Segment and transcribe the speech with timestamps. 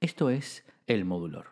[0.00, 1.48] Esto es El Modulor.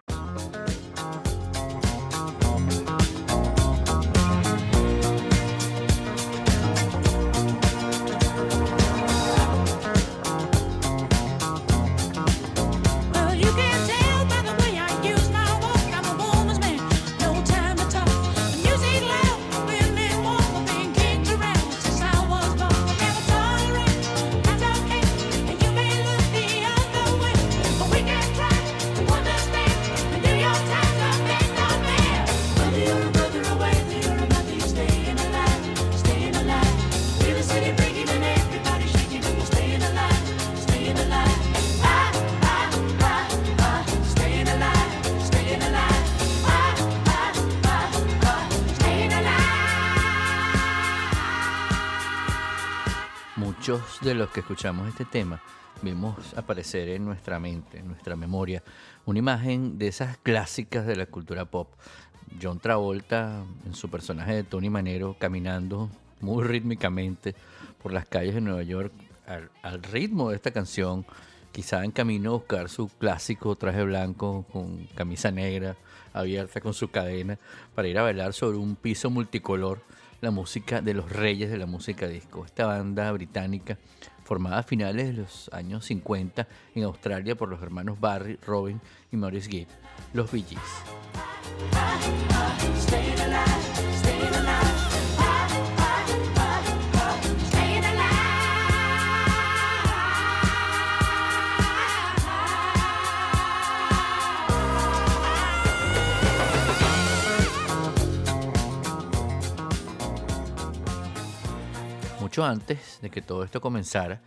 [53.68, 55.42] De los que escuchamos este tema
[55.82, 58.62] vemos aparecer en nuestra mente, en nuestra memoria,
[59.04, 61.68] una imagen de esas clásicas de la cultura pop.
[62.42, 67.34] John Travolta en su personaje de Tony Manero caminando muy rítmicamente
[67.82, 68.90] por las calles de Nueva York
[69.62, 71.04] al, ritmo de esta canción,
[71.52, 75.76] quizá en camino a buscar su clásico traje blanco con camisa negra
[76.14, 77.38] abierta con su cadena
[77.74, 79.82] para ir a bailar sobre un piso multicolor
[80.20, 82.44] la música de los reyes de la música disco.
[82.44, 83.78] Esta banda británica
[84.24, 88.80] formada a finales de los años 50 en Australia por los hermanos Barry, Robin
[89.10, 89.68] y Maurice Gibb,
[90.12, 90.58] los Bee Gees.
[112.36, 114.20] Antes de que todo esto comenzara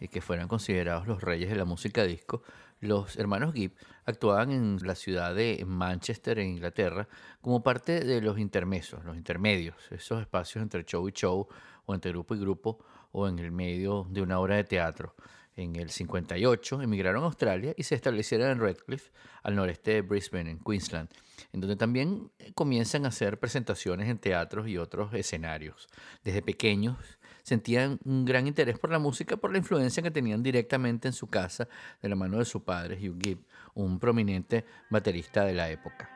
[0.00, 2.42] y que fueran considerados los reyes de la música disco,
[2.80, 3.72] los hermanos Gibb
[4.06, 7.08] actuaban en la ciudad de Manchester, en Inglaterra,
[7.40, 11.48] como parte de los intermesos, los intermedios, esos espacios entre show y show,
[11.84, 12.78] o entre grupo y grupo,
[13.10, 15.14] o en el medio de una obra de teatro.
[15.56, 19.10] En el 58 emigraron a Australia y se establecieron en Redcliffe,
[19.42, 21.10] al noreste de Brisbane, en Queensland,
[21.52, 25.88] en donde también comienzan a hacer presentaciones en teatros y otros escenarios.
[26.22, 27.17] Desde pequeños
[27.48, 31.28] sentían un gran interés por la música por la influencia que tenían directamente en su
[31.28, 31.68] casa
[32.02, 33.38] de la mano de su padre, Hugh Gibb,
[33.74, 36.10] un prominente baterista de la época.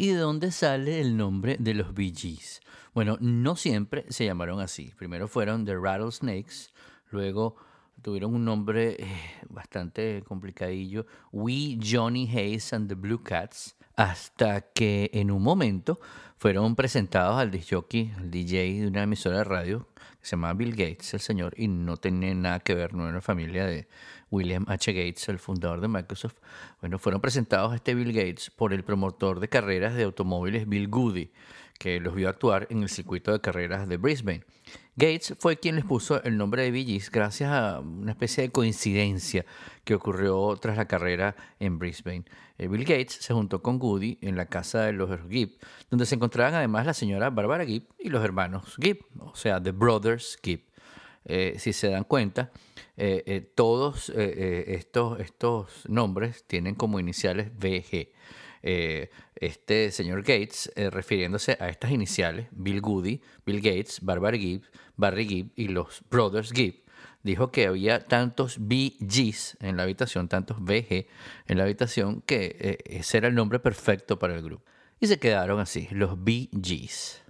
[0.00, 2.62] ¿Y de dónde sale el nombre de los Bee Gees?
[2.94, 4.94] Bueno, no siempre se llamaron así.
[4.96, 6.70] Primero fueron The Rattlesnakes,
[7.10, 7.56] luego
[8.00, 9.06] tuvieron un nombre eh,
[9.50, 16.00] bastante complicadillo, We Johnny Hayes and the Blue Cats, hasta que en un momento
[16.38, 19.86] fueron presentados al disjockey, al DJ de una emisora de radio
[20.18, 23.20] que se llamaba Bill Gates, el señor, y no tenía nada que ver, no era
[23.20, 23.86] familia de
[24.30, 24.92] William H.
[24.92, 26.36] Gates, el fundador de Microsoft.
[26.80, 30.88] Bueno, fueron presentados a este Bill Gates por el promotor de carreras de automóviles Bill
[30.88, 31.30] Goody,
[31.78, 34.44] que los vio actuar en el circuito de carreras de Brisbane.
[34.96, 39.46] Gates fue quien les puso el nombre de Bee gracias a una especie de coincidencia
[39.82, 42.24] que ocurrió tras la carrera en Brisbane.
[42.58, 45.58] Eh, Bill Gates se juntó con Goody en la casa de los Gibb,
[45.88, 49.72] donde se encontraban además la señora Barbara Gibb y los hermanos Gibb, o sea, The
[49.72, 50.69] Brothers Gibb.
[51.24, 52.50] Eh, si se dan cuenta,
[52.96, 58.12] eh, todos estos, estos nombres tienen como iniciales BG.
[58.62, 64.62] este señor Gates, refiriéndose a estas iniciales, Bill Goody, Bill Gates, Barbara Gibb,
[64.96, 66.82] Barry Gibb y los Brothers Gibb,
[67.22, 71.06] dijo que había tantos BGs en la habitación, tantos BG
[71.46, 74.64] en la habitación, que eh, ese era el nombre perfecto para el grupo.
[75.00, 77.22] Y se quedaron así, los BGs.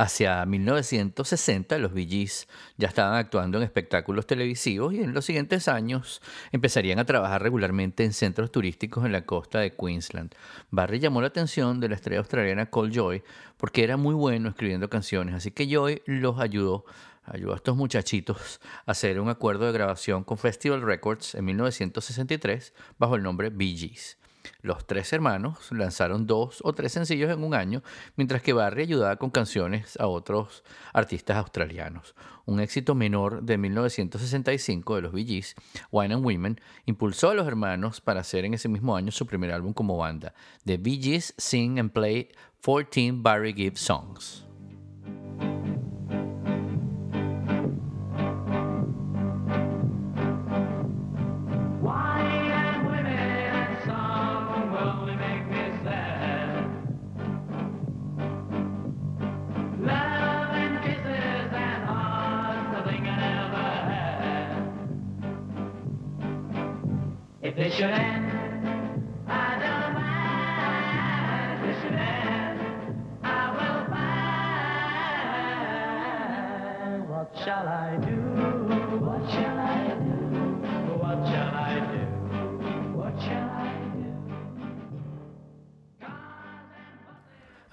[0.00, 2.46] Hacia 1960 los BGs
[2.76, 6.22] ya estaban actuando en espectáculos televisivos y en los siguientes años
[6.52, 10.36] empezarían a trabajar regularmente en centros turísticos en la costa de Queensland.
[10.70, 13.24] Barry llamó la atención de la estrella australiana Cole Joy
[13.56, 16.84] porque era muy bueno escribiendo canciones, así que Joy los ayudó
[17.24, 22.72] ayudó a estos muchachitos a hacer un acuerdo de grabación con Festival Records en 1963
[23.00, 24.16] bajo el nombre Bee Gees.
[24.60, 27.84] Los tres hermanos lanzaron dos o tres sencillos en un año,
[28.16, 32.16] mientras que Barry ayudaba con canciones a otros artistas australianos.
[32.44, 35.54] Un éxito menor de 1965 de los Bee Gees,
[35.92, 39.52] Wine and Women, impulsó a los hermanos para hacer en ese mismo año su primer
[39.52, 40.34] álbum como banda,
[40.64, 42.28] The Bee Gees Sing and Play
[42.60, 44.47] 14 Barry Gibb Songs.
[67.60, 68.27] A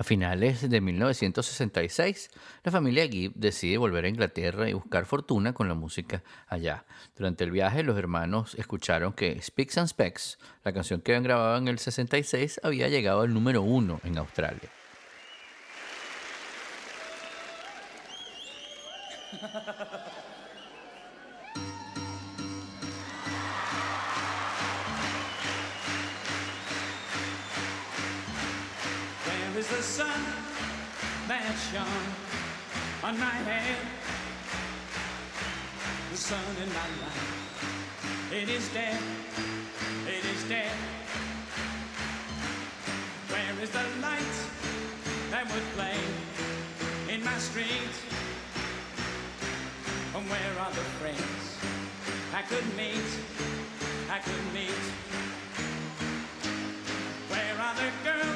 [0.06, 2.30] finales de 1966,
[2.64, 6.86] la familia Gibb decide volver a Inglaterra y buscar fortuna con la música allá.
[7.18, 11.58] Durante el viaje, los hermanos escucharon que Speaks and Specs, la canción que habían grabado
[11.58, 14.70] en el 66, había llegado al número uno en Australia.
[29.58, 30.22] is the sun
[31.30, 32.08] that shone
[33.08, 33.78] on my head.
[36.12, 39.00] The sun in my life, it is dead,
[40.08, 40.76] it is dead.
[43.32, 44.36] Where is the light
[45.32, 46.00] that would play
[47.14, 47.96] in my street?
[50.16, 51.58] And where are the friends
[52.34, 53.08] I could meet,
[54.12, 54.84] I could meet?
[57.32, 58.35] Where are the girls?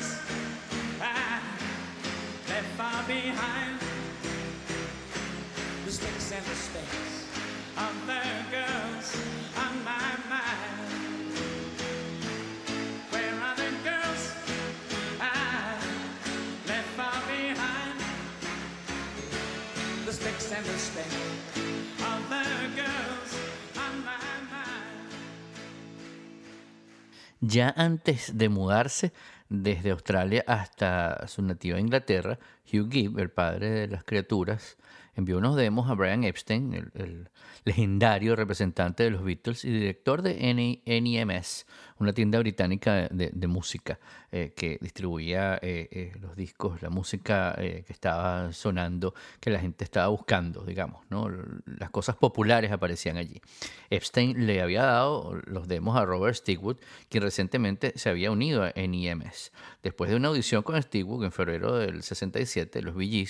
[27.42, 29.12] Ya antes de mudarse,
[29.50, 32.40] desde Australia hasta su nativa Inglaterra,
[32.72, 34.78] Hugh Gibb, el padre de las criaturas,
[35.16, 37.30] envió unos demos a Brian Epstein, el,
[37.66, 40.36] legendario representante de los Beatles y director de
[40.86, 41.66] NEMS,
[42.00, 44.00] una tienda británica de, música
[44.32, 49.84] eh, que distribuía eh, eh, los discos, la música que estaba sonando, que la gente
[49.84, 51.30] estaba buscando, digamos, ¿no?
[51.66, 53.42] Las cosas populares aparecían allí.
[53.90, 56.78] Epstein le había dado los demos a Robert Stigwood,
[57.10, 59.52] quien recientemente se había unido a NEMS.
[59.84, 63.28] Después de una audición con Stigwood en febrero del 67, los Bee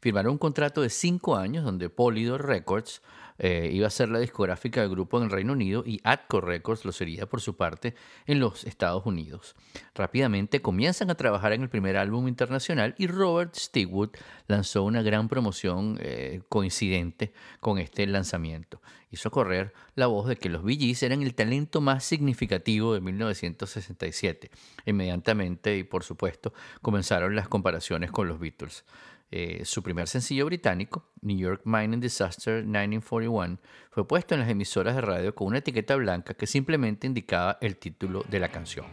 [0.00, 3.02] firmaron un contrato de cinco años donde Polydor Records
[3.42, 6.84] eh, iba a ser la discográfica del grupo en el Reino Unido y Atco Records
[6.84, 7.94] lo sería por su parte
[8.26, 9.56] en los Estados Unidos.
[9.94, 14.10] Rápidamente comienzan a trabajar en el primer álbum internacional y Robert Stigwood
[14.46, 18.82] lanzó una gran promoción eh, coincidente con este lanzamiento.
[19.10, 23.00] Hizo correr la voz de que los Bee Gees eran el talento más significativo de
[23.00, 24.50] 1967.
[24.84, 28.84] Inmediatamente y por supuesto comenzaron las comparaciones con los Beatles.
[29.32, 33.58] Eh, su primer sencillo británico, New York Mining Disaster 1941,
[33.90, 37.76] fue puesto en las emisoras de radio con una etiqueta blanca que simplemente indicaba el
[37.76, 38.86] título de la canción.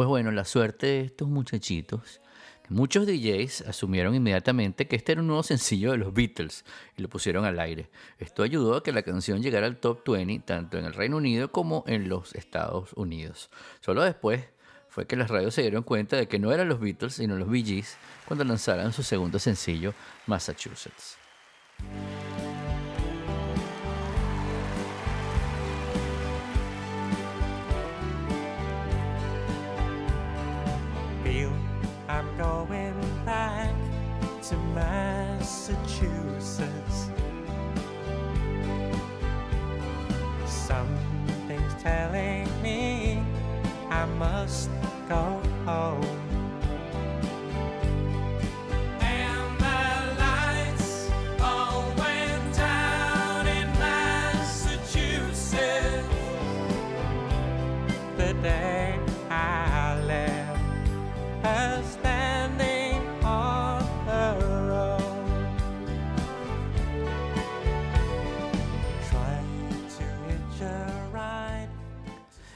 [0.00, 2.22] Pues bueno, la suerte de estos muchachitos,
[2.70, 6.64] muchos DJs asumieron inmediatamente que este era un nuevo sencillo de los Beatles
[6.96, 7.90] y lo pusieron al aire.
[8.18, 11.52] Esto ayudó a que la canción llegara al top 20 tanto en el Reino Unido
[11.52, 13.50] como en los Estados Unidos.
[13.82, 14.42] Solo después
[14.88, 17.50] fue que las radios se dieron cuenta de que no eran los Beatles sino los
[17.50, 19.92] Bee Gees cuando lanzaron su segundo sencillo,
[20.26, 21.18] Massachusetts.
[35.70, 37.10] Massachusetts.
[40.46, 43.22] Something's telling me
[43.88, 44.70] I must
[45.08, 46.09] go home.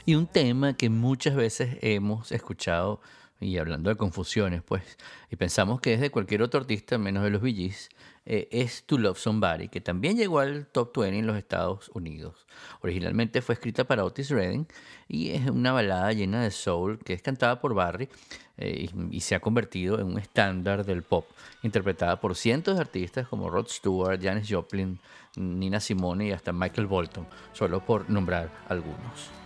[0.07, 3.01] Y un tema que muchas veces hemos escuchado,
[3.39, 4.83] y hablando de confusiones, pues,
[5.31, 7.89] y pensamos que es de cualquier otro artista menos de los Gees,
[8.27, 12.45] eh, es To Love Somebody, que también llegó al top 20 en los Estados Unidos.
[12.81, 14.67] Originalmente fue escrita para Otis Redding
[15.07, 18.07] y es una balada llena de soul que es cantada por Barry
[18.57, 21.27] eh, y se ha convertido en un estándar del pop,
[21.63, 24.99] interpretada por cientos de artistas como Rod Stewart, Janis Joplin,
[25.35, 29.44] Nina Simone y hasta Michael Bolton, solo por nombrar algunos.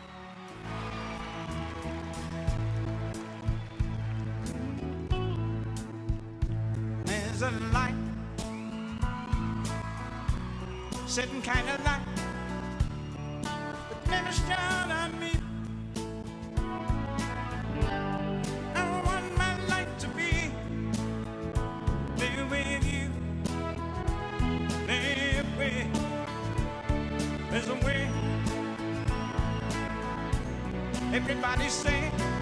[7.05, 7.95] There's a light
[11.07, 12.01] sitting kind of light,
[13.89, 15.31] but never shone on me.
[18.75, 20.51] I want my light to be
[22.17, 23.09] there with you,
[24.87, 25.87] there with.
[27.49, 28.08] There's a way.
[31.11, 32.38] Everybody sing.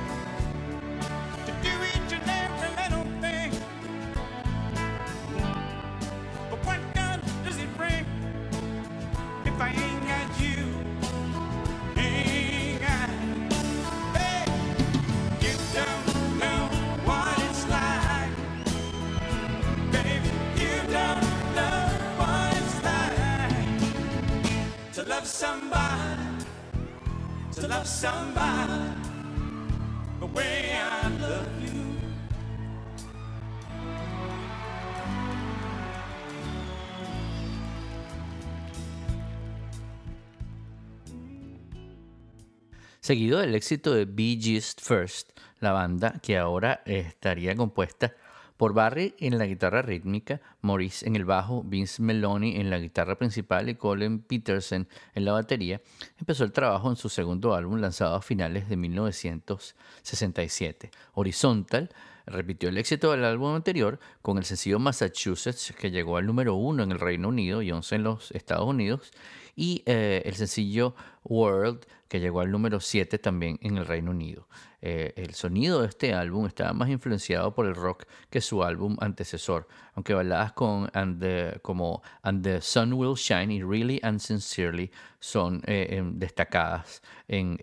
[43.08, 45.30] Seguido del éxito de Bee Gees First,
[45.62, 48.14] la banda que ahora estaría compuesta
[48.58, 53.18] por Barry en la guitarra rítmica, Maurice en el bajo, Vince Meloni en la guitarra
[53.18, 55.80] principal y Colin Peterson en la batería,
[56.20, 60.92] empezó el trabajo en su segundo álbum lanzado a finales de 1967.
[61.14, 61.90] Horizontal
[62.26, 66.84] repitió el éxito del álbum anterior con el sencillo Massachusetts que llegó al número uno
[66.84, 69.14] en el Reino Unido y 11 en los Estados Unidos
[69.58, 70.96] y eh, el sencillo
[71.26, 74.48] World que llegó al número 7 también en el Reino Unido.
[74.82, 78.96] Eh, el sonido de este álbum estaba más influenciado por el rock que su álbum
[79.02, 84.20] antecesor, aunque baladas con and the- como And the Sun Will Shine y Really and
[84.20, 87.58] Sincerely son eh, em, destacadas en,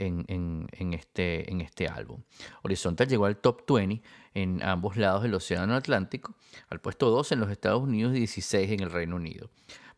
[0.93, 2.21] este, en este álbum.
[2.63, 4.03] Horizontal llegó al top 20
[4.35, 6.35] en ambos lados del Océano Atlántico,
[6.69, 9.49] al puesto 2 en los Estados Unidos y 16 en el Reino Unido.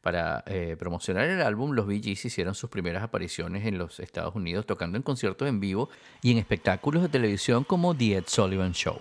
[0.06, 4.36] Para eh, promocionar el álbum, los Bee Gees hicieron sus primeras apariciones en los Estados
[4.36, 5.88] Unidos tocando en conciertos en vivo
[6.22, 9.00] y en espectáculos de televisión como The Ed Sullivan Show.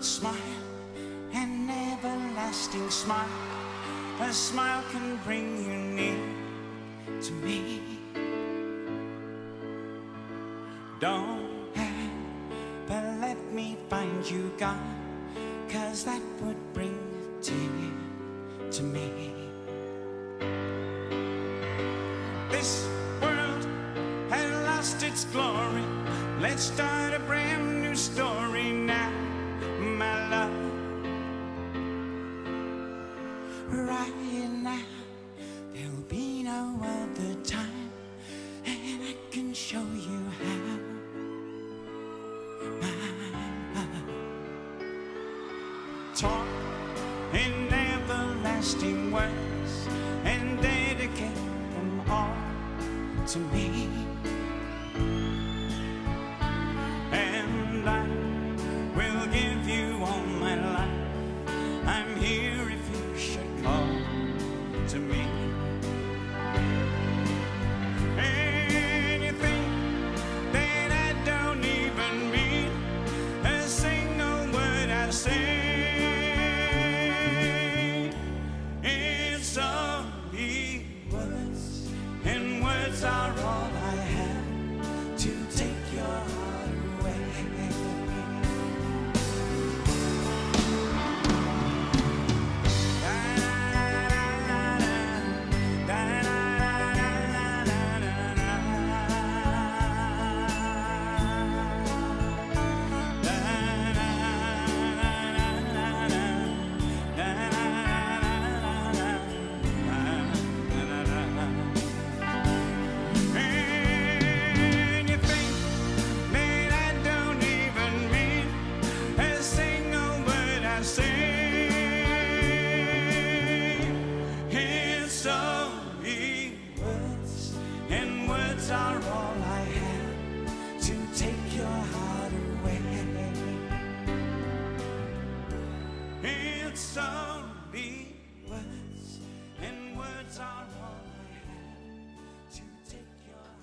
[0.00, 0.32] smile,
[1.34, 3.51] an everlasting smile.
[4.22, 6.16] A smile can bring you near
[7.20, 7.82] to me.
[11.00, 14.96] Don't ever let me find you gone,
[15.68, 19.21] cause that would bring a tear to me.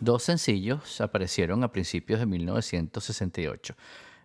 [0.10, 3.76] Dos sencillos aparecieron a principios de 1968.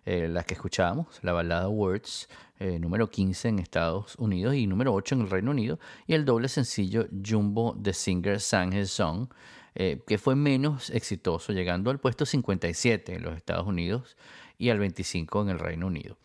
[0.07, 2.27] Eh, las que escuchábamos, la balada Words,
[2.57, 5.77] eh, número 15 en Estados Unidos y número 8 en el Reino Unido,
[6.07, 9.27] y el doble sencillo Jumbo The Singer Sang His Song,
[9.75, 14.17] eh, que fue menos exitoso, llegando al puesto 57 en los Estados Unidos
[14.57, 16.17] y al 25 en el Reino Unido.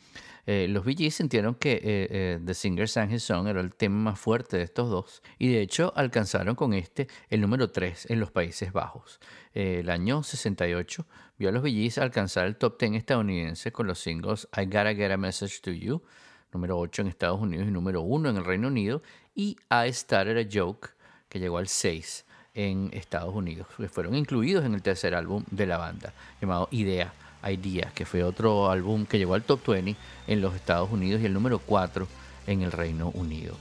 [0.46, 4.10] Eh, los Bee sintieron que eh, eh, The Singer Sang His Song era el tema
[4.10, 8.20] más fuerte de estos dos y de hecho alcanzaron con este el número 3 en
[8.20, 9.20] los Países Bajos.
[9.52, 11.06] el año 68
[11.38, 15.10] vio a los Bee alcanzar el top 10 estadounidense con los singles I Gotta Get
[15.10, 16.02] a Message to You,
[16.52, 19.02] número 8 en Estados Unidos y número 1 en el Reino Unido,
[19.34, 20.90] y I Started a Joke,
[21.28, 25.66] que llegó al 6 en Estados Unidos, que fueron incluidos en el tercer álbum de
[25.66, 27.12] la banda, llamado Idea.
[27.44, 31.26] Idea, que fue otro álbum que llegó al top 20 en los Estados Unidos y
[31.26, 32.06] el número 4
[32.46, 33.56] en el Reino Unido.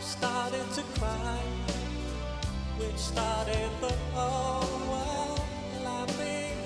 [0.00, 1.40] Started to cry,
[2.78, 5.40] which started the whole world
[5.84, 6.58] laughing.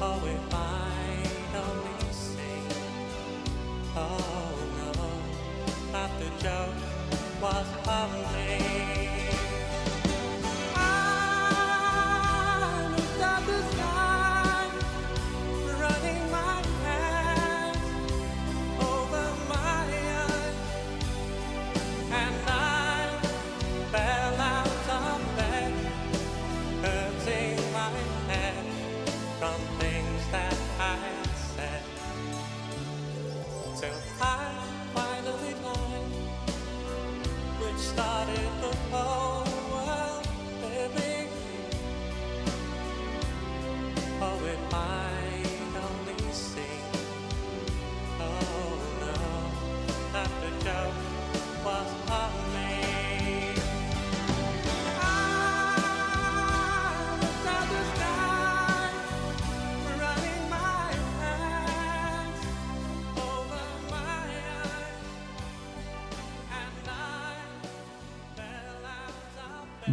[0.00, 2.66] Oh, I'd only sing,
[3.96, 4.92] oh no,
[5.92, 6.80] that the joke
[7.40, 8.10] was of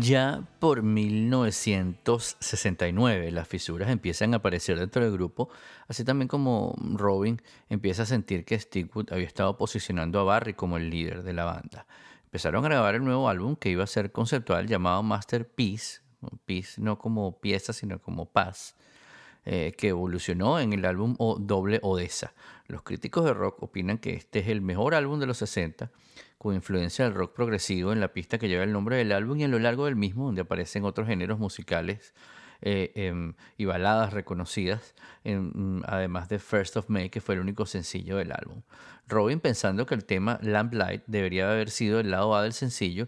[0.01, 5.49] Ya por 1969 las fisuras empiezan a aparecer dentro del grupo,
[5.89, 10.77] así también como Robin empieza a sentir que Stigwood había estado posicionando a Barry como
[10.77, 11.85] el líder de la banda.
[12.23, 15.99] Empezaron a grabar el nuevo álbum que iba a ser conceptual llamado Masterpiece,
[16.45, 18.75] Peace no como pieza sino como paz,
[19.51, 22.33] eh, que evolucionó en el álbum o Doble Odessa.
[22.67, 25.89] Los críticos de rock opinan que este es el mejor álbum de los 60
[26.37, 29.45] con influencia del rock progresivo en la pista que lleva el nombre del álbum y
[29.45, 32.13] a lo largo del mismo, donde aparecen otros géneros musicales
[32.61, 37.65] eh, em, y baladas reconocidas, em, además de First of May, que fue el único
[37.65, 38.61] sencillo del álbum.
[39.07, 43.07] Robin, pensando que el tema Lamplight debería haber sido el lado A del sencillo,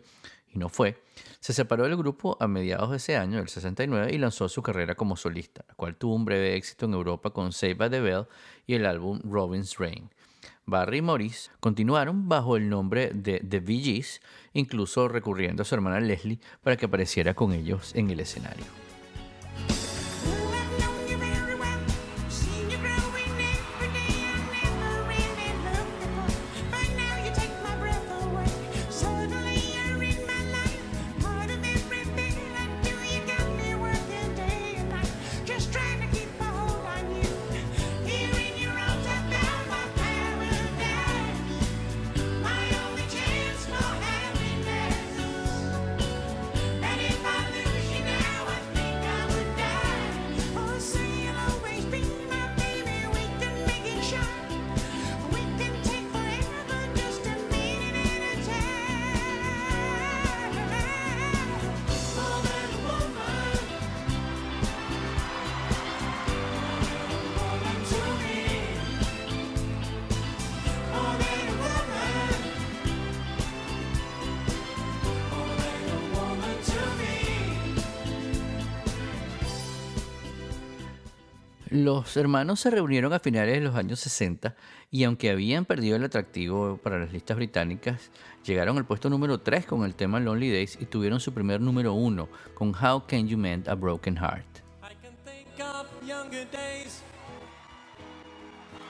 [0.51, 0.97] y no fue,
[1.41, 4.93] se separó del grupo a mediados de ese año, el 69, y lanzó su carrera
[4.93, 8.27] como solista, la cual tuvo un breve éxito en Europa con Save by the Bell
[8.67, 10.11] y el álbum Robin's Rain.
[10.67, 14.05] Barry y Morris continuaron bajo el nombre de The Bee
[14.53, 18.90] incluso recurriendo a su hermana Leslie para que apareciera con ellos en el escenario.
[82.11, 84.53] Los hermanos se reunieron a finales de los años 60
[84.91, 88.11] y aunque habían perdido el atractivo para las listas británicas,
[88.43, 91.93] llegaron al puesto número 3 con el tema Lonely Days y tuvieron su primer número
[91.93, 94.43] 1 con How Can You Mend a Broken Heart.
[95.61, 97.01] of younger days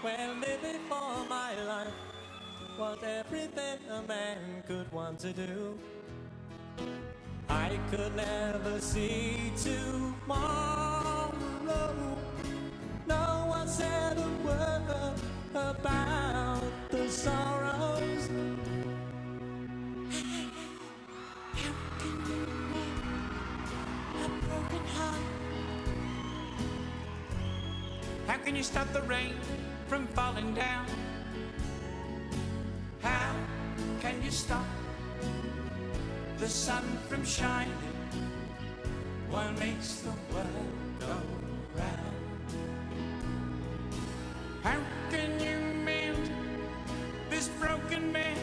[0.01, 1.93] when living for my life
[2.79, 5.77] was everything a man could want to do.
[7.47, 10.91] I could never see tomorrow.
[13.07, 15.15] No one said a word
[15.55, 18.29] about the sorrows.
[24.05, 25.21] A broken heart.
[28.27, 29.35] How can you stop the rain
[29.87, 30.87] from falling down?
[33.01, 33.35] How
[34.01, 34.65] can you stop
[36.39, 37.73] the sun from shining?
[39.29, 41.17] What makes the world go
[41.75, 42.10] round?
[44.63, 46.29] How can you mend
[47.29, 48.37] this broken man?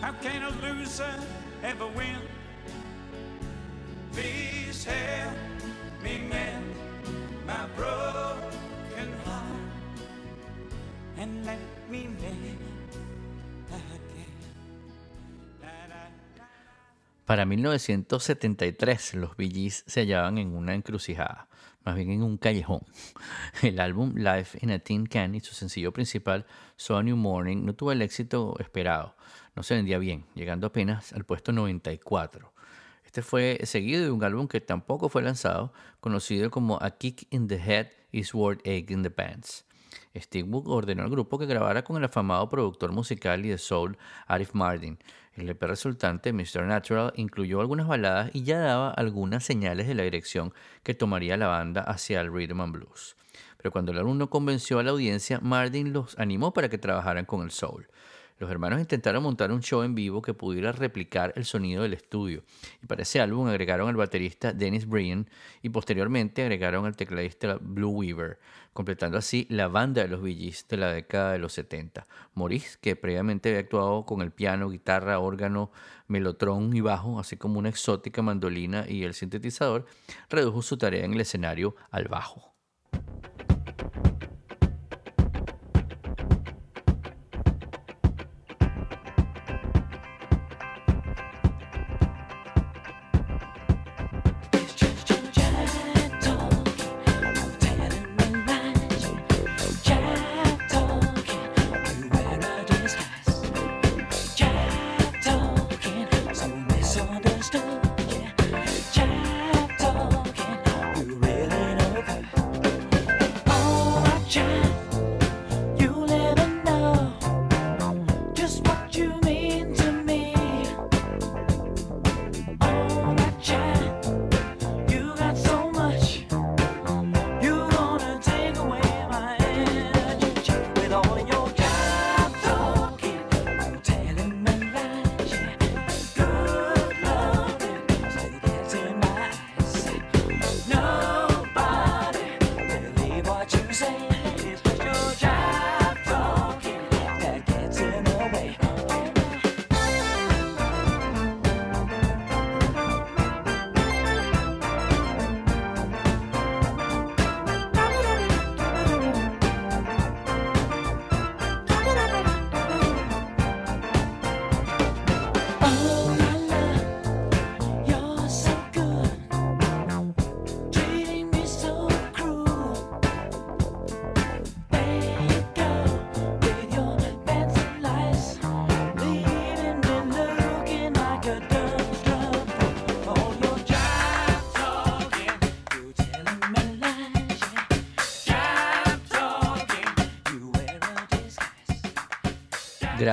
[0.00, 1.14] How can a loser
[1.62, 2.20] ever win?
[4.12, 5.34] Please help
[6.02, 6.74] me mend
[7.46, 9.98] my broken heart
[11.18, 11.58] and let
[11.90, 12.08] me.
[15.60, 16.48] Da-da-da.
[17.26, 21.47] Para 1973, los Bee se hallaban en una encrucijada,
[21.88, 22.82] más bien en un callejón.
[23.62, 26.44] El álbum Life in a Tin Can y su sencillo principal,
[26.76, 29.16] So New Morning, no tuvo el éxito esperado.
[29.56, 32.52] No se vendía bien, llegando apenas al puesto 94.
[33.06, 37.48] Este fue seguido de un álbum que tampoco fue lanzado, conocido como A Kick in
[37.48, 39.64] the Head is Worth Egg in the Pants.
[40.16, 44.54] Steve ordenó al grupo que grabara con el afamado productor musical y de soul Arif
[44.54, 44.98] Mardin.
[45.34, 46.62] El EP resultante, Mr.
[46.66, 51.46] Natural, incluyó algunas baladas y ya daba algunas señales de la dirección que tomaría la
[51.46, 53.16] banda hacia el rhythm and blues.
[53.56, 57.42] Pero cuando el álbum convenció a la audiencia, Mardin los animó para que trabajaran con
[57.42, 57.88] el soul.
[58.38, 62.44] Los hermanos intentaron montar un show en vivo que pudiera replicar el sonido del estudio,
[62.80, 65.28] y para ese álbum agregaron al baterista Dennis Bryan
[65.60, 68.38] y posteriormente agregaron al tecladista Blue Weaver,
[68.72, 72.06] completando así la banda de los Bee de la década de los 70.
[72.34, 75.72] Maurice, que previamente había actuado con el piano, guitarra, órgano,
[76.06, 79.86] melotrón y bajo, así como una exótica mandolina y el sintetizador,
[80.30, 82.57] redujo su tarea en el escenario al bajo.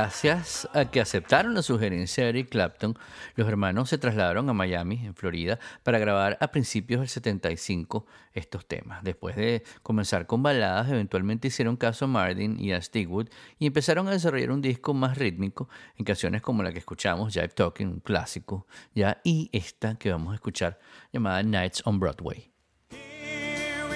[0.05, 2.95] Gracias a que aceptaron la sugerencia de Eric Clapton,
[3.33, 8.67] los hermanos se trasladaron a Miami, en Florida, para grabar a principios del 75 estos
[8.67, 9.03] temas.
[9.03, 14.07] Después de comenzar con baladas, eventualmente hicieron caso a Martin y a Stigwood y empezaron
[14.07, 17.99] a desarrollar un disco más rítmico en canciones como la que escuchamos, Jive Talking, un
[17.99, 20.77] clásico, ya, y esta que vamos a escuchar
[21.11, 22.51] llamada Nights on Broadway.
[22.91, 23.87] Here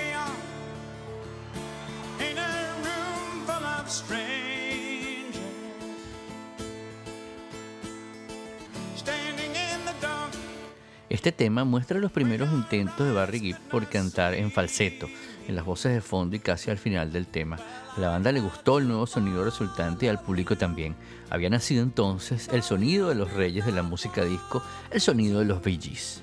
[4.11, 4.28] we
[11.09, 15.07] Este tema muestra los primeros intentos de Barry Gibb por cantar en falseto,
[15.47, 17.57] en las voces de fondo y casi al final del tema.
[17.97, 20.95] A la banda le gustó el nuevo sonido resultante y al público también.
[21.31, 25.45] Había nacido entonces el sonido de los reyes de la música disco, el sonido de
[25.45, 26.21] los Bee Gees.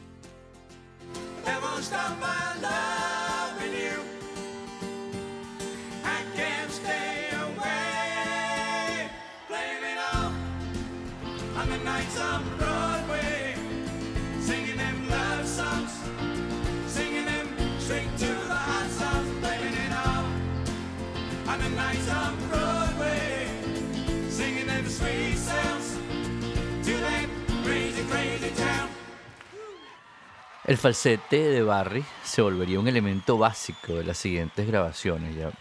[30.66, 35.36] El falsete de Barry se volvería un elemento básico de las siguientes grabaciones.
[35.36, 35.52] Ya.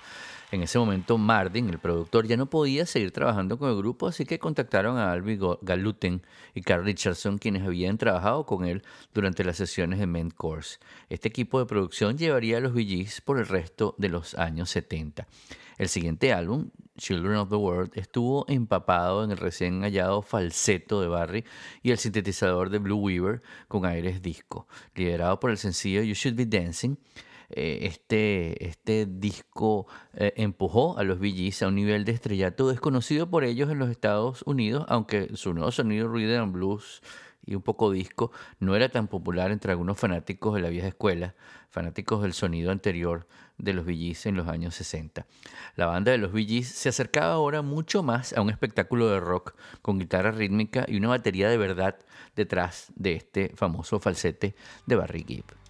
[0.52, 4.26] En ese momento, Martin, el productor, ya no podía seguir trabajando con el grupo, así
[4.26, 6.22] que contactaron a Albi Galuten
[6.54, 10.78] y Carl Richardson, quienes habían trabajado con él durante las sesiones de Main Course.
[11.10, 15.28] Este equipo de producción llevaría a los Gees por el resto de los años 70.
[15.78, 21.08] El siguiente álbum, Children of the World, estuvo empapado en el recién hallado falseto de
[21.08, 21.44] Barry
[21.84, 24.68] y el sintetizador de Blue Weaver con aires disco.
[24.94, 26.96] Liderado por el sencillo You Should Be Dancing,
[27.50, 32.70] eh, este, este disco eh, empujó a los Bee Gees a un nivel de estrellato
[32.70, 37.02] desconocido por ellos en los Estados Unidos, aunque su nuevo sonido rhythm and blues
[37.46, 41.36] y un poco disco no era tan popular entre algunos fanáticos de la vieja escuela,
[41.70, 43.28] fanáticos del sonido anterior
[43.58, 45.26] de los Bee Gees en los años 60.
[45.76, 49.20] La banda de los Bee Gees se acercaba ahora mucho más a un espectáculo de
[49.20, 51.98] rock con guitarra rítmica y una batería de verdad
[52.36, 54.56] detrás de este famoso falsete
[54.86, 55.65] de Barry Gibb.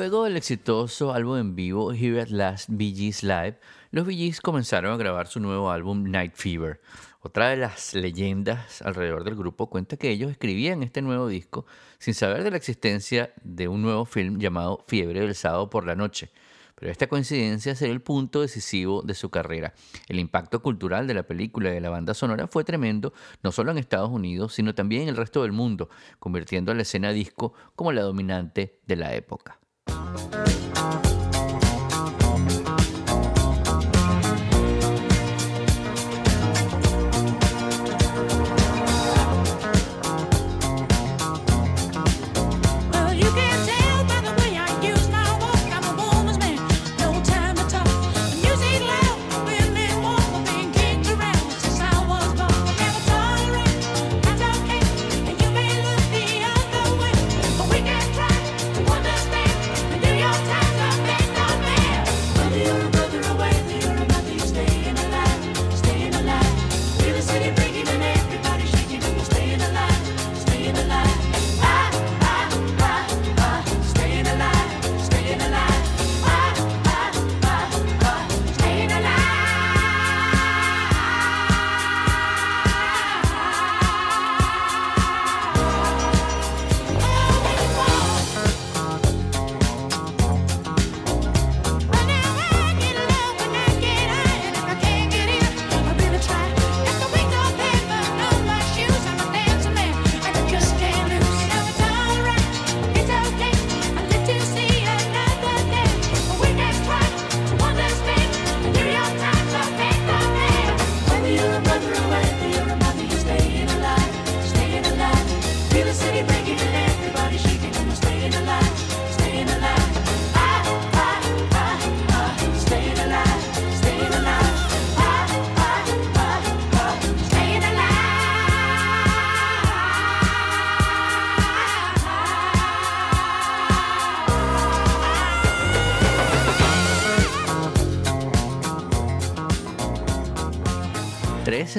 [0.00, 3.58] Luego del exitoso álbum en vivo Here at Last Bee Live,
[3.90, 6.80] los Bee comenzaron a grabar su nuevo álbum Night Fever.
[7.20, 11.66] Otra de las leyendas alrededor del grupo cuenta que ellos escribían este nuevo disco
[11.98, 15.94] sin saber de la existencia de un nuevo film llamado Fiebre del sábado por la
[15.94, 16.32] noche.
[16.76, 19.74] Pero esta coincidencia sería el punto decisivo de su carrera.
[20.08, 23.70] El impacto cultural de la película y de la banda sonora fue tremendo, no solo
[23.70, 27.52] en Estados Unidos, sino también en el resto del mundo, convirtiendo a la escena disco
[27.76, 29.60] como la dominante de la época.
[29.86, 30.69] Thank you.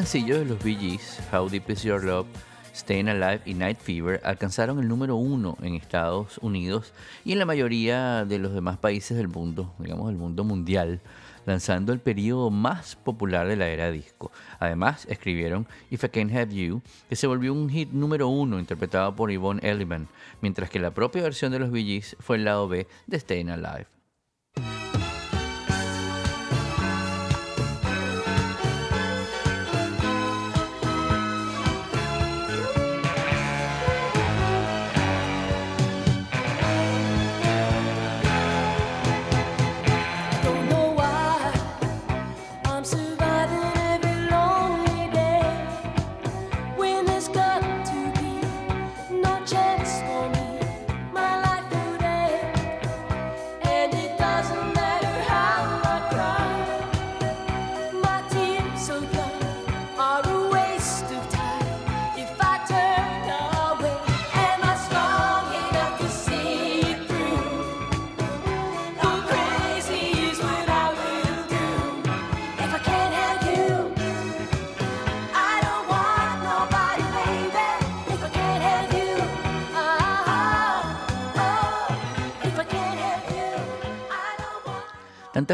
[0.02, 2.26] Sencillos de los Bee Gees, How Deep Is Your Love,
[2.74, 6.92] Staying Alive y Night Fever, alcanzaron el número uno en Estados Unidos
[7.24, 11.02] y en la mayoría de los demás países del mundo, digamos del mundo mundial,
[11.46, 14.32] lanzando el periodo más popular de la era disco.
[14.60, 19.16] Además, escribieron If I Can't Have You, que se volvió un hit número uno interpretado
[19.16, 20.08] por Yvonne Elliman,
[20.42, 23.52] mientras que la propia versión de los Bee Gees fue el lado B de Staying
[23.52, 24.01] Alive.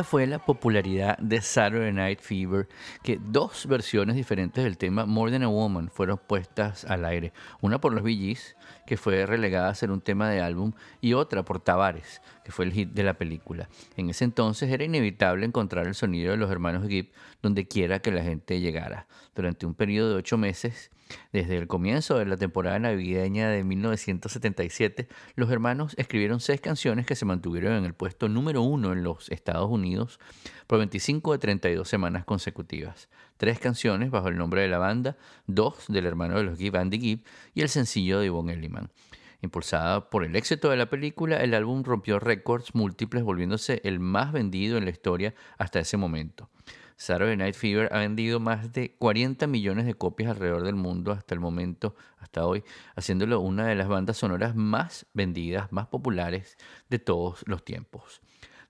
[0.03, 2.67] Fue la popularidad de Saturday Night Fever
[3.03, 7.33] que dos versiones diferentes del tema More Than a Woman fueron puestas al aire.
[7.61, 8.37] Una por los Bee
[8.85, 12.65] que fue relegada a ser un tema de álbum, y otra por Tavares, que fue
[12.65, 13.69] el hit de la película.
[13.95, 17.09] En ese entonces era inevitable encontrar el sonido de los hermanos Gibb
[17.41, 19.07] donde quiera que la gente llegara.
[19.35, 20.91] Durante un periodo de ocho meses,
[21.31, 27.15] desde el comienzo de la temporada navideña de 1977, los hermanos escribieron seis canciones que
[27.15, 30.19] se mantuvieron en el puesto número uno en los Estados Unidos
[30.67, 33.09] por 25 de 32 semanas consecutivas.
[33.37, 36.99] Tres canciones bajo el nombre de la banda, dos del hermano de los Gibb, Andy
[36.99, 38.89] Gibb, y el sencillo de Yvonne Elliman.
[39.41, 44.31] Impulsada por el éxito de la película, el álbum rompió récords múltiples, volviéndose el más
[44.31, 46.49] vendido en la historia hasta ese momento.
[46.97, 51.35] Saturday Night Fever ha vendido más de 40 millones de copias alrededor del mundo hasta
[51.35, 52.63] el momento, hasta hoy,
[52.95, 56.57] haciéndolo una de las bandas sonoras más vendidas, más populares
[56.89, 58.21] de todos los tiempos.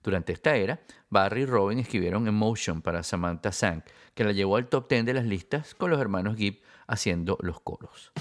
[0.04, 4.68] Durante esta era, Barry y Robin escribieron Emotion para Samantha Sang, que la llevó al
[4.68, 8.12] top 10 de las listas con los hermanos Gibb haciendo los coros.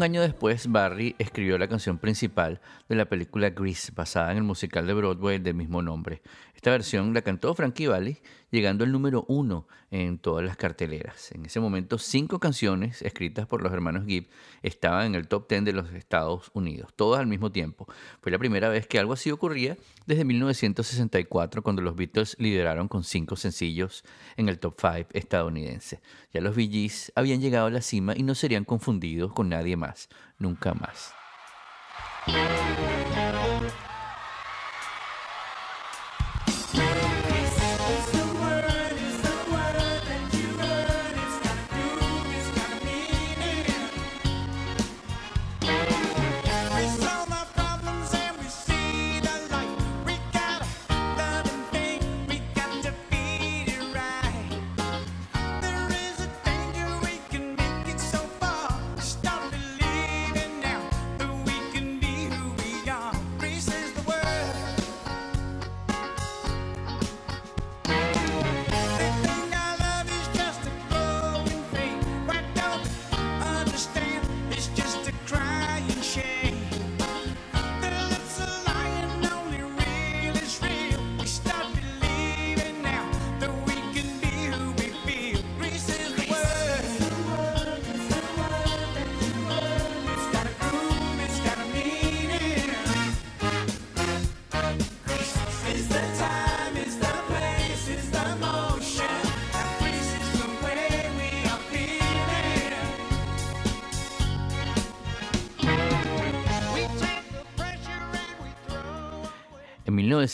[0.00, 4.44] Un año después, Barry escribió la canción principal de la película Grease, basada en el
[4.44, 6.22] musical de Broadway del mismo nombre.
[6.60, 8.18] Esta versión la cantó Frankie Valli,
[8.50, 11.32] llegando al número uno en todas las carteleras.
[11.32, 14.26] En ese momento, cinco canciones escritas por los hermanos Gibb
[14.62, 17.86] estaban en el top 10 de los Estados Unidos, todas al mismo tiempo.
[18.20, 23.04] Fue la primera vez que algo así ocurría desde 1964, cuando los Beatles lideraron con
[23.04, 24.04] cinco sencillos
[24.36, 26.02] en el top 5 estadounidense.
[26.30, 30.10] Ya los Bee habían llegado a la cima y no serían confundidos con nadie más,
[30.38, 31.14] nunca más.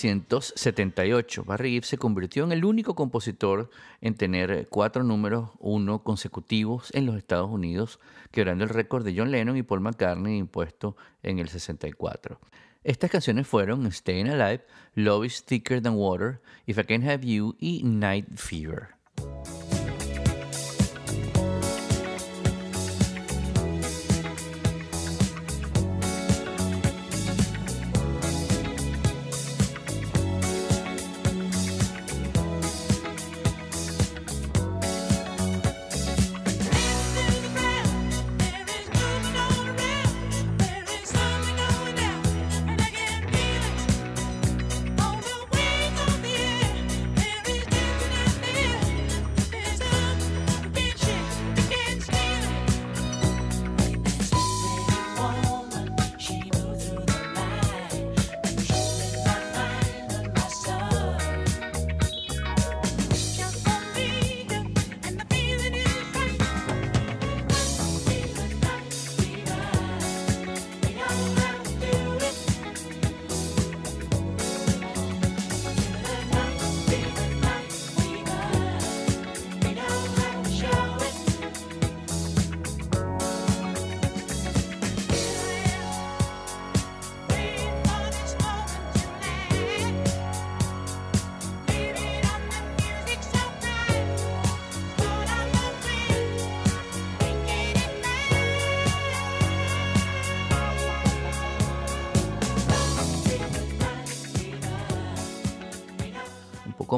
[0.04, 3.70] 1978, Barry Gibb se convirtió en el único compositor
[4.00, 7.98] en tener cuatro números uno consecutivos en los Estados Unidos,
[8.30, 12.38] quebrando el récord de John Lennon y Paul McCartney impuesto en el 64.
[12.84, 17.56] Estas canciones fueron Staying Alive, Love is Thicker Than Water, If I Can't Have You
[17.58, 18.90] y Night Fever.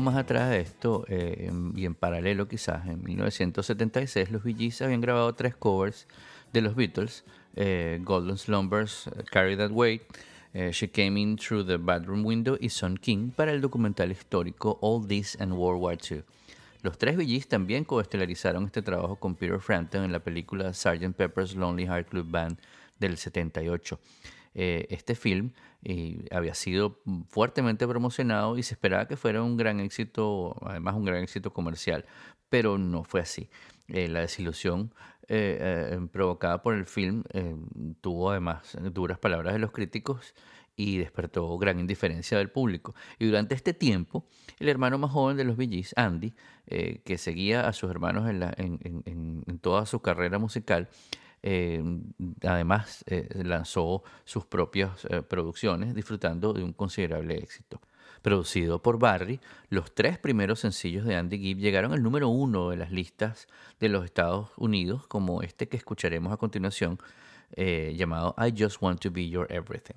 [0.01, 5.01] Más atrás de esto, eh, y en paralelo quizás, en 1976 los Bee Gees habían
[5.01, 6.07] grabado tres covers
[6.53, 7.25] de los Beatles,
[7.57, 10.03] eh, Golden Slumbers, Carry That Weight,
[10.55, 14.79] eh, She Came In Through the Bedroom Window y Son King para el documental histórico
[14.81, 16.23] All This and World War II.
[16.83, 21.15] Los tres Bee Gees también coestelarizaron este trabajo con Peter Frampton en la película Sgt.
[21.17, 22.59] Pepper's Lonely Heart Club Band
[22.99, 23.99] del 78.
[24.55, 25.53] Eh, este film
[25.85, 31.05] eh, había sido fuertemente promocionado y se esperaba que fuera un gran éxito, además un
[31.05, 32.05] gran éxito comercial,
[32.49, 33.49] pero no fue así.
[33.89, 34.93] Eh, la desilusión
[35.29, 35.59] eh,
[35.93, 37.23] eh, provocada por el film
[38.01, 40.35] tuvo además duras palabras de los críticos
[40.77, 42.95] y despertó gran indiferencia del público.
[43.19, 44.27] Y durante este tiempo,
[44.61, 46.35] el hermano más joven de los Gees, Andy,
[46.67, 50.89] que seguía a sus hermanos en, la- en- en- en toda su carrera musical,
[51.43, 51.83] eh,
[52.43, 57.81] además eh, lanzó sus propias eh, producciones, disfrutando de un considerable éxito.
[58.23, 62.77] Producido por Barry, los tres primeros sencillos de Andy Gibb llegaron al número uno de
[62.77, 63.47] las listas
[63.79, 66.99] de los Estados Unidos, como este que escucharemos a continuación,
[67.57, 69.97] llamado I Just Want to Be Your Everything.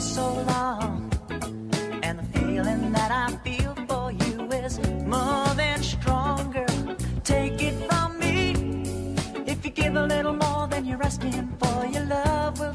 [0.00, 1.12] So long.
[2.02, 6.66] And the feeling that I feel for you is more than stronger.
[7.22, 8.54] Take it from me.
[9.46, 12.72] If you give a little more than you're asking for, your love will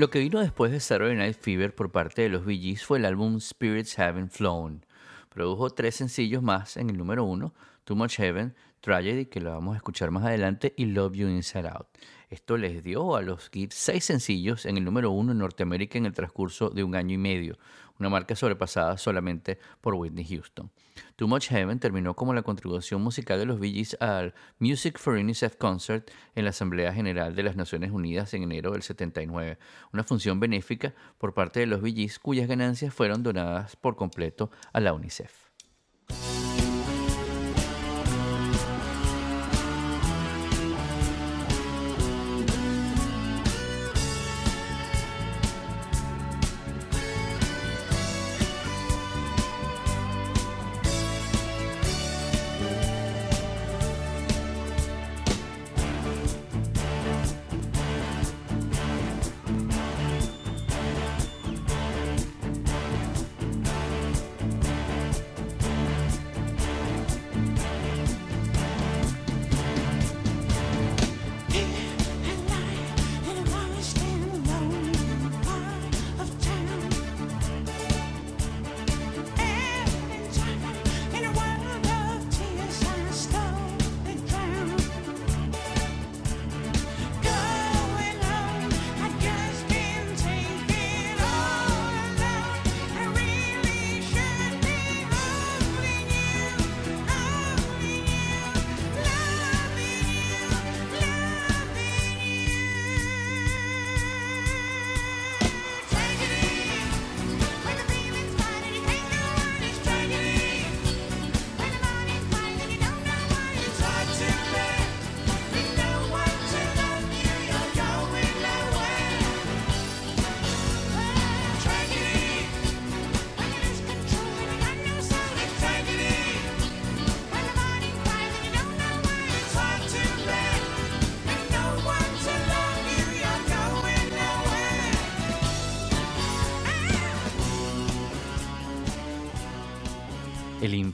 [0.00, 3.04] Lo que vino después de Saturday Night Fever por parte de los Bee fue el
[3.04, 4.86] álbum Spirits Haven't Flown.
[5.30, 7.54] Produjo tres sencillos más en el número uno,
[7.84, 11.68] Too Much Heaven, Tragedy, que lo vamos a escuchar más adelante, y Love You Inside
[11.68, 11.86] Out.
[12.30, 16.06] Esto les dio a los Gibbs seis sencillos en el número uno en Norteamérica en
[16.06, 17.58] el transcurso de un año y medio.
[18.00, 20.70] una marca sobrepasada solamente por Whitney Houston.
[21.16, 25.14] Too Much Heaven terminó como la contribución musical de los Bee Gees al Music for
[25.14, 29.58] UNICEF Concert en la Asamblea General de las Naciones Unidas en enero del 79,
[29.92, 34.50] una función benéfica por parte de los Bee Gees cuyas ganancias fueron donadas por completo
[34.72, 35.49] a la UNICEF.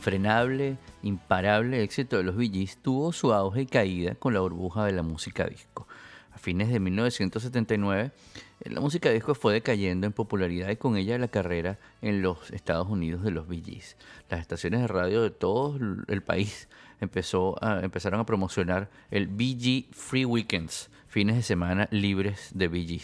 [0.07, 4.93] Infrenable, imparable éxito de los Bee tuvo su auge y caída con la burbuja de
[4.93, 5.89] la música disco.
[6.31, 8.13] A fines de 1979,
[8.61, 12.53] eh, la música disco fue decayendo en popularidad y con ella la carrera en los
[12.53, 13.83] Estados Unidos de los Bee.
[14.31, 15.77] Las estaciones de radio de todo
[16.07, 16.69] el país
[17.01, 23.03] empezaron a promocionar el Bee Free Weekends, fines de semana libres de Bee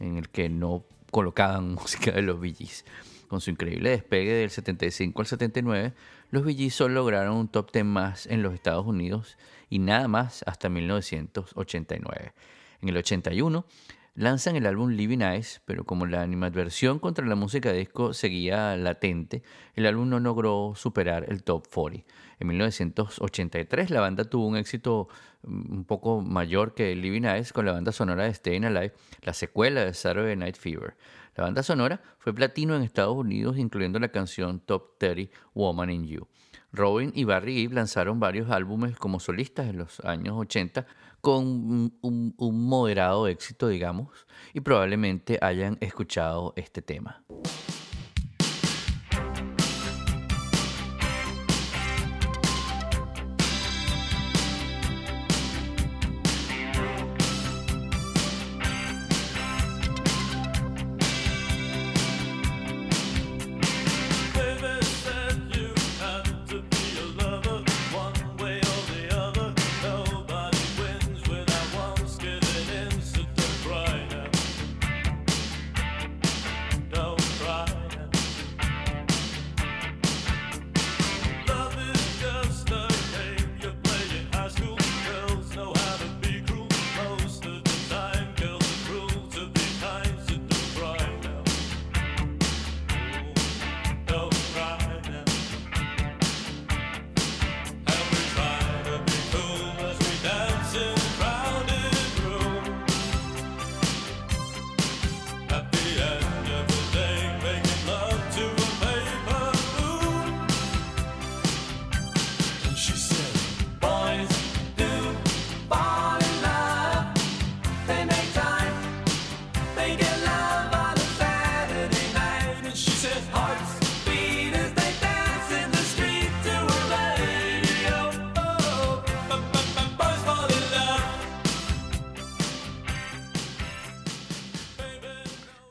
[0.00, 2.54] en el que no colocaban música de los Bee.
[3.28, 5.92] Con su increíble despegue del 75 al 79,
[6.30, 9.38] los solo lograron un top 10 más en los Estados Unidos
[9.70, 12.32] y nada más hasta 1989.
[12.82, 13.64] En el 81
[14.14, 19.42] lanzan el álbum Living Eyes, pero como la animadversión contra la música disco seguía latente,
[19.74, 22.04] el álbum no logró superar el top 40.
[22.40, 25.08] En 1983 la banda tuvo un éxito
[25.44, 29.32] mm, un poco mayor que Living Eyes con la banda sonora de Staying Alive, la
[29.32, 30.94] secuela de Saturday Night Fever.
[31.38, 36.04] La banda sonora fue platino en Estados Unidos, incluyendo la canción Top 30 Woman in
[36.08, 36.26] You.
[36.72, 40.84] Robin y Barry Gibb lanzaron varios álbumes como solistas en los años 80
[41.20, 47.22] con un, un- un moderado éxito, digamos, y probablemente hayan escuchado este tema.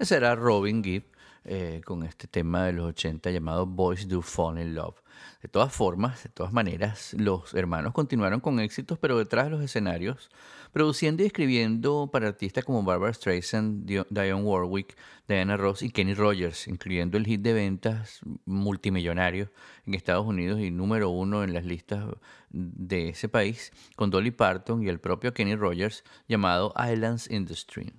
[0.08, 1.04] Ese era Robin Gibb
[1.44, 4.96] eh, con este tema de los 80 llamado Boys Do Fall in Love.
[5.42, 9.62] De todas formas, de todas maneras, los hermanos continuaron con éxitos, pero detrás de los
[9.62, 10.30] escenarios,
[10.72, 14.96] produciendo y escribiendo para artistas como Barbara Streisand, Dio- Dionne Warwick,
[15.28, 19.52] Diana Ross y Kenny Rogers, incluyendo el hit de ventas multimillonario
[19.86, 22.06] en Estados Unidos y número uno en las listas
[22.50, 27.54] de ese país, con Dolly Parton y el propio Kenny Rogers, llamado Islands in the
[27.56, 27.92] Stream.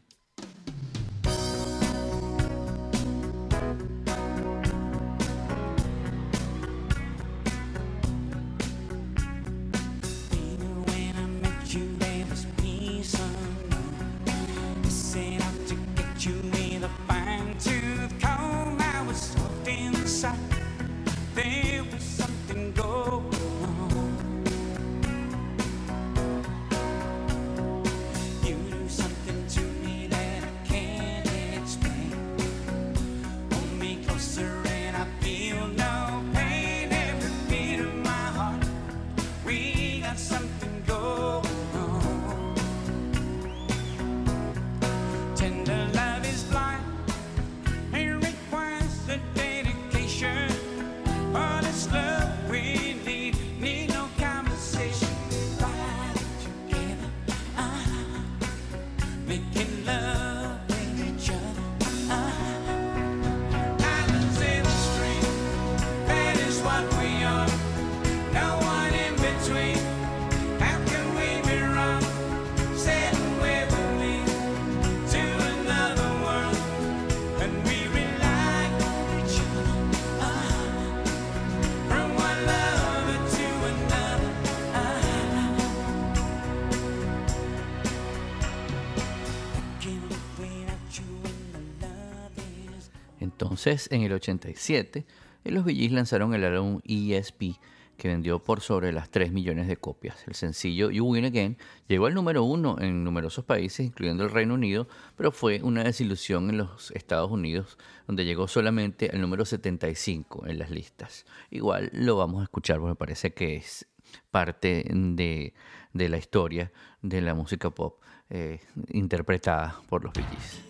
[93.68, 95.04] En el 87,
[95.44, 97.58] eh, los Gees lanzaron el álbum ESP,
[97.98, 100.26] que vendió por sobre las 3 millones de copias.
[100.26, 104.54] El sencillo You Win Again llegó al número uno en numerosos países, incluyendo el Reino
[104.54, 110.46] Unido, pero fue una desilusión en los Estados Unidos, donde llegó solamente al número 75
[110.46, 111.26] en las listas.
[111.50, 113.86] Igual lo vamos a escuchar porque me parece que es
[114.30, 115.52] parte de,
[115.92, 118.00] de la historia de la música pop
[118.30, 118.60] eh,
[118.92, 120.67] interpretada por los Bee Gees.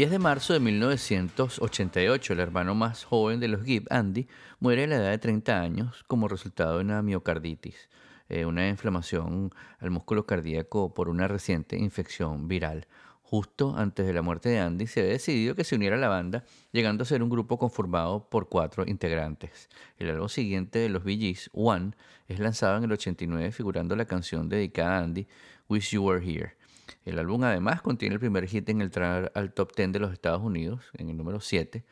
[0.00, 4.28] 10 de marzo de 1988, el hermano más joven de los Gibb, Andy,
[4.58, 7.90] muere a la edad de 30 años como resultado de una miocarditis,
[8.30, 12.86] eh, una inflamación al músculo cardíaco por una reciente infección viral.
[13.20, 16.08] Justo antes de la muerte de Andy, se había decidido que se uniera a la
[16.08, 19.68] banda, llegando a ser un grupo conformado por cuatro integrantes.
[19.98, 21.90] El álbum siguiente de los Bee Gees, One,
[22.26, 25.28] es lanzado en el 89 figurando la canción dedicada a Andy,
[25.68, 26.59] Wish You Were Here.
[27.04, 30.42] El álbum además contiene el primer hit en entrar al top 10 de los Estados
[30.42, 31.84] Unidos, en el número 7,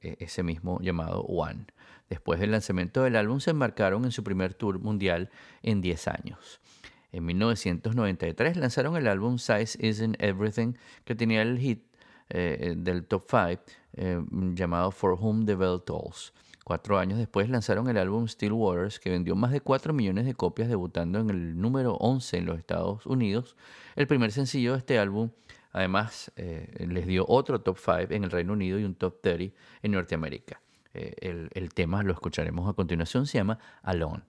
[0.00, 1.66] eh, ese mismo llamado One.
[2.08, 5.30] Después del lanzamiento del álbum se embarcaron en su primer tour mundial
[5.62, 6.60] en 10 años.
[7.12, 10.74] En 1993 lanzaron el álbum Size Isn't Everything,
[11.04, 11.84] que tenía el hit
[12.30, 13.62] eh, del top 5
[13.94, 14.22] eh,
[14.54, 16.32] llamado For Whom the Bell Tolls.
[16.68, 20.34] Cuatro años después lanzaron el álbum Still Waters, que vendió más de 4 millones de
[20.34, 23.56] copias, debutando en el número 11 en los Estados Unidos.
[23.96, 25.30] El primer sencillo de este álbum,
[25.72, 29.56] además, eh, les dio otro top 5 en el Reino Unido y un top 30
[29.80, 30.60] en Norteamérica.
[30.92, 34.24] Eh, el, el tema lo escucharemos a continuación, se llama Alone.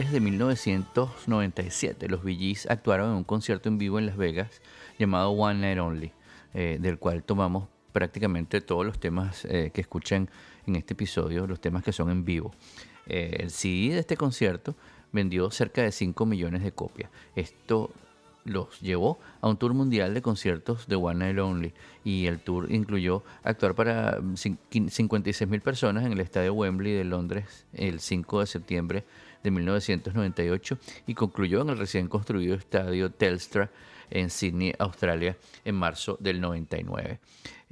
[0.00, 4.62] Finales de 1997, los Bee Gees actuaron en un concierto en vivo en Las Vegas
[4.98, 6.12] llamado One Night Only,
[6.54, 10.30] eh, del cual tomamos prácticamente todos los temas eh, que escuchan
[10.66, 12.54] en este episodio, los temas que son en vivo.
[13.06, 14.74] Eh, el CD de este concierto
[15.12, 17.10] vendió cerca de 5 millones de copias.
[17.36, 17.90] Esto
[18.44, 21.74] los llevó a un tour mundial de conciertos de One Night Only
[22.04, 27.66] y el tour incluyó actuar para 56 mil personas en el estadio Wembley de Londres
[27.74, 29.04] el 5 de septiembre
[29.42, 33.70] de 1998 y concluyó en el recién construido estadio Telstra
[34.10, 37.20] en Sydney, Australia, en marzo del 99.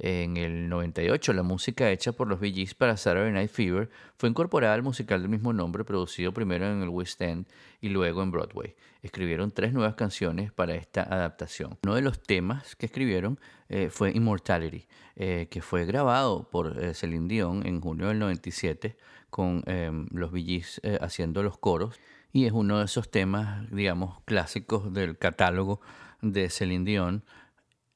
[0.01, 4.73] En el 98, la música hecha por los Bee para Saturday Night Fever fue incorporada
[4.73, 7.45] al musical del mismo nombre, producido primero en el West End
[7.81, 8.75] y luego en Broadway.
[9.03, 11.77] Escribieron tres nuevas canciones para esta adaptación.
[11.83, 16.93] Uno de los temas que escribieron eh, fue Immortality, eh, que fue grabado por eh,
[16.93, 18.95] Celine Dion en junio del 97
[19.29, 21.99] con eh, los Gees eh, haciendo los coros
[22.31, 25.81] y es uno de esos temas, digamos, clásicos del catálogo
[26.21, 27.23] de Celine Dion,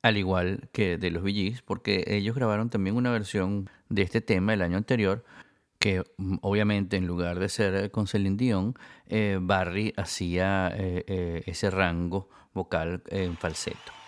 [0.01, 4.53] al igual que de los Gees, porque ellos grabaron también una versión de este tema
[4.53, 5.23] el año anterior,
[5.79, 8.75] que mm, obviamente en lugar de ser eh, con Celine Dion,
[9.07, 14.02] eh, Barry hacía eh, eh, ese rango vocal en falseto.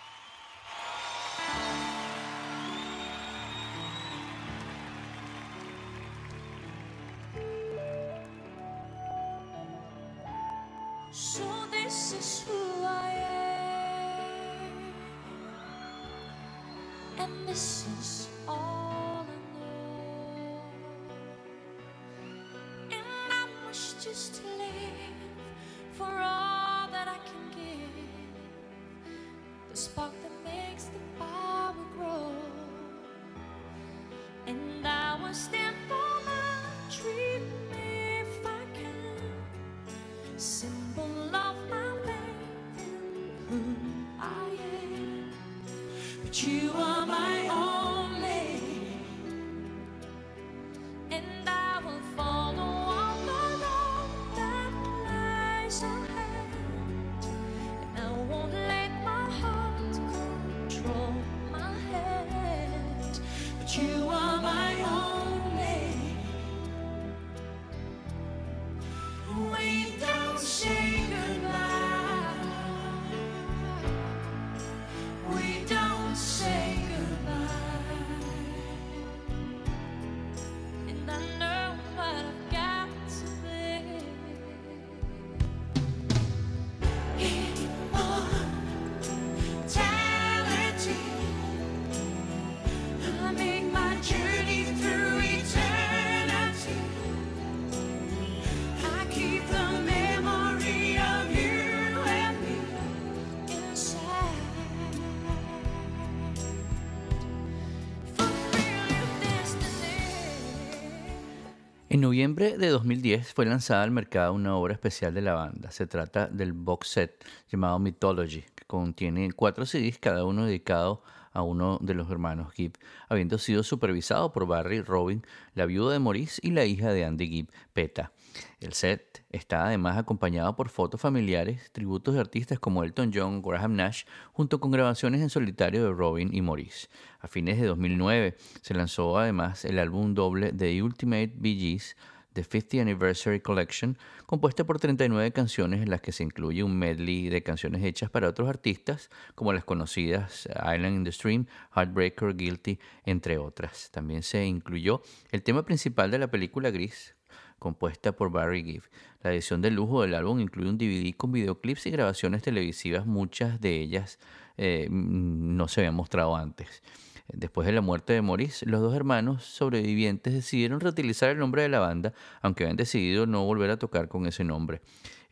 [111.96, 115.70] En noviembre de 2010 fue lanzada al mercado una obra especial de la banda.
[115.70, 121.40] Se trata del box set llamado Mythology, que contiene cuatro CDs, cada uno dedicado a
[121.40, 122.74] uno de los hermanos Gibb,
[123.08, 125.24] habiendo sido supervisado por Barry Robin,
[125.54, 128.12] la viuda de Maurice y la hija de Andy Gibb, Peta.
[128.60, 133.76] El set está además acompañado por fotos familiares, tributos de artistas como Elton John, Graham
[133.76, 136.88] Nash, junto con grabaciones en solitario de Robin y Maurice.
[137.20, 141.96] A fines de 2009 se lanzó además el álbum doble de Ultimate Bee Gees,
[142.36, 147.30] The 50th Anniversary Collection, compuesta por 39 canciones en las que se incluye un medley
[147.30, 152.78] de canciones hechas para otros artistas, como las conocidas Island in the Stream, Heartbreaker, Guilty,
[153.04, 153.90] entre otras.
[153.90, 157.15] También se incluyó el tema principal de la película Gris,
[157.58, 158.82] compuesta por Barry Gibb.
[159.22, 163.60] La edición de lujo del álbum incluye un DVD con videoclips y grabaciones televisivas, muchas
[163.60, 164.18] de ellas
[164.56, 166.82] eh, no se habían mostrado antes.
[167.28, 171.68] Después de la muerte de Maurice, los dos hermanos sobrevivientes decidieron reutilizar el nombre de
[171.68, 174.80] la banda, aunque habían decidido no volver a tocar con ese nombre.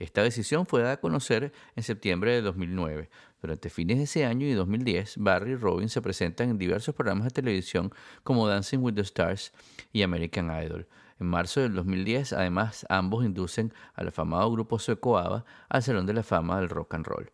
[0.00, 3.10] Esta decisión fue dada a conocer en septiembre de 2009.
[3.40, 7.26] Durante fines de ese año y 2010, Barry y Robin se presentan en diversos programas
[7.26, 7.92] de televisión
[8.24, 9.52] como Dancing with the Stars
[9.92, 10.88] y American Idol.
[11.24, 16.12] En marzo del 2010, además, ambos inducen al afamado grupo sueco ABBA al Salón de
[16.12, 17.32] la Fama del Rock and Roll.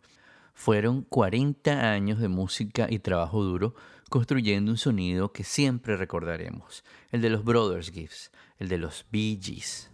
[0.53, 3.75] Fueron 40 años de música y trabajo duro
[4.09, 9.37] construyendo un sonido que siempre recordaremos, el de los Brothers Gifts, el de los Bee
[9.41, 9.90] Gees.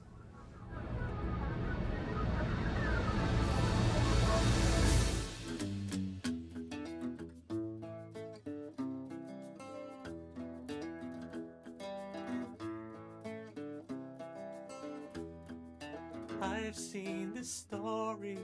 [16.41, 18.37] I've seen this story,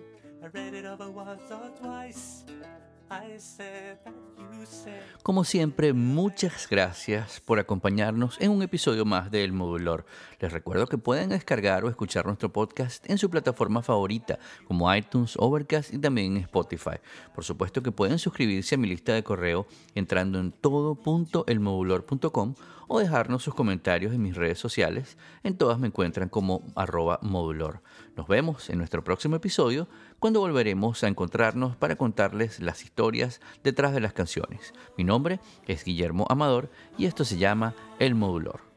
[0.43, 2.43] I read it over once or twice.
[3.09, 5.01] I said that you said.
[5.21, 10.05] Como siempre, muchas gracias por acompañarnos en un episodio más de El Modulor.
[10.39, 15.35] Les recuerdo que pueden descargar o escuchar nuestro podcast en su plataforma favorita, como iTunes,
[15.37, 16.97] Overcast y también Spotify.
[17.35, 22.55] Por supuesto que pueden suscribirse a mi lista de correo entrando en todo.elmodulor.com
[22.87, 25.17] o dejarnos sus comentarios en mis redes sociales.
[25.43, 27.81] En todas me encuentran como arroba modulor.
[28.15, 29.87] Nos vemos en nuestro próximo episodio
[30.19, 34.73] cuando volveremos a encontrarnos para contarles las historias detrás de las canciones.
[34.97, 38.72] Mi nombre es Guillermo Amador y esto se llama El Modulor.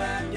[0.00, 0.29] where